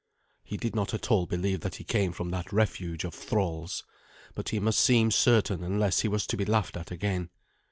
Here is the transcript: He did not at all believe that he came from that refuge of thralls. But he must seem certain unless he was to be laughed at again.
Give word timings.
He 0.43 0.57
did 0.57 0.73
not 0.75 0.95
at 0.95 1.11
all 1.11 1.27
believe 1.27 1.59
that 1.61 1.75
he 1.75 1.83
came 1.83 2.11
from 2.11 2.31
that 2.31 2.51
refuge 2.51 3.03
of 3.03 3.13
thralls. 3.13 3.83
But 4.33 4.49
he 4.49 4.59
must 4.59 4.79
seem 4.79 5.11
certain 5.11 5.63
unless 5.63 5.99
he 5.99 6.07
was 6.07 6.25
to 6.25 6.37
be 6.37 6.43
laughed 6.43 6.75
at 6.75 6.89
again. 6.89 7.29